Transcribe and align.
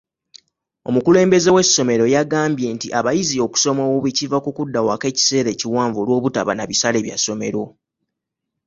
Omukulembeze 0.89 1.49
w'essomero 1.55 2.05
yagambye 2.15 2.67
nti 2.75 2.87
abayizi 2.99 3.37
okusoma 3.45 3.81
obubi 3.87 4.11
kiva 4.17 4.37
ku 4.45 4.51
kudda 4.57 4.79
waka 4.87 5.05
ekiseera 5.11 5.49
ekiwanvu 5.55 5.97
olw'obutaba 5.99 6.51
na 6.55 6.65
bisale 6.69 6.99
bya 7.05 7.17
ssomero. 7.19 7.63